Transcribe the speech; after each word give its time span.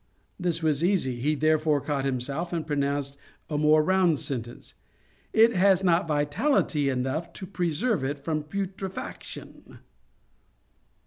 This 0.39 0.63
was 0.63 0.83
easy; 0.83 1.17
he 1.21 1.35
therefore 1.35 1.79
caught 1.79 2.05
himself, 2.05 2.51
and 2.51 2.65
pronounced 2.65 3.19
a 3.51 3.57
more 3.59 3.83
round 3.83 4.19
sentence; 4.19 4.73
'It 5.31 5.55
has 5.55 5.83
not 5.83 6.07
vitality 6.07 6.89
enough 6.89 7.31
to 7.33 7.45
preserve 7.45 8.03
it 8.03 8.17
from 8.17 8.41
putrefaction.' 8.41 9.77